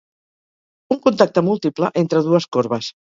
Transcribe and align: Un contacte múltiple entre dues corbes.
Un 0.95 0.99
contacte 1.03 1.43
múltiple 1.49 1.91
entre 2.03 2.23
dues 2.29 2.49
corbes. 2.59 2.89